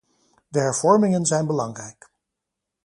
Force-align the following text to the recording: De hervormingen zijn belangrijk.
De 0.49 0.59
hervormingen 0.59 1.25
zijn 1.25 1.47
belangrijk. 1.47 2.09